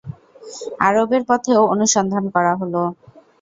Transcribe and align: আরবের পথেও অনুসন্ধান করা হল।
আরবের 0.81 1.21
পথেও 1.29 1.61
অনুসন্ধান 1.73 2.23
করা 2.35 2.53
হল। 2.55 2.73